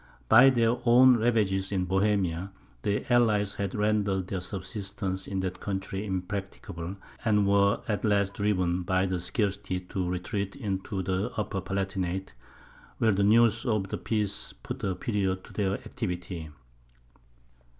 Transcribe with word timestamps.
By 0.27 0.49
their 0.49 0.77
own 0.83 1.17
ravages 1.17 1.71
in 1.71 1.85
Bohemia, 1.85 2.51
the 2.81 3.05
allies 3.13 3.53
had 3.53 3.75
rendered 3.75 4.25
their 4.29 4.41
subsistence 4.41 5.27
in 5.27 5.41
that 5.41 5.59
country 5.59 6.07
impracticable, 6.07 6.95
and 7.23 7.45
were 7.47 7.83
at 7.87 8.03
last 8.03 8.33
driven 8.33 8.81
by 8.81 9.07
scarcity 9.19 9.79
to 9.79 10.09
retreat 10.09 10.55
into 10.55 11.03
the 11.03 11.31
Upper 11.37 11.61
Palatinate, 11.61 12.33
where 12.97 13.11
the 13.11 13.21
news 13.21 13.63
of 13.63 13.89
the 13.89 13.97
peace 13.99 14.53
put 14.63 14.83
a 14.83 14.95
period 14.95 15.43
to 15.43 15.53
their 15.53 15.73
activity. 15.75 16.49